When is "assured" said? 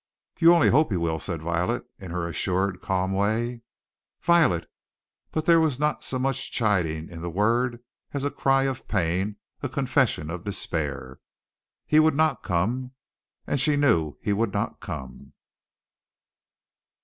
2.27-2.81